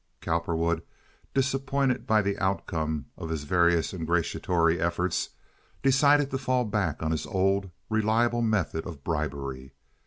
Cowperwood, 0.19 0.81
disappointed 1.35 2.07
by 2.07 2.23
the 2.23 2.35
outcome 2.39 3.05
of 3.19 3.29
his 3.29 3.43
various 3.43 3.93
ingratiatory 3.93 4.79
efforts, 4.79 5.29
decided 5.83 6.31
to 6.31 6.39
fall 6.39 6.65
back 6.65 7.03
on 7.03 7.11
his 7.11 7.27
old 7.27 7.69
reliable 7.87 8.41
method 8.41 8.87
of 8.87 9.03
bribery. 9.03 9.73